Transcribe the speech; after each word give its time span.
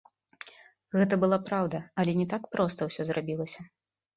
Гэта 0.97 1.19
была 1.23 1.39
праўда, 1.49 1.81
але 2.05 2.11
не 2.23 2.27
так 2.33 2.51
проста 2.57 2.81
ўсё 2.89 3.01
зрабілася. 3.11 3.61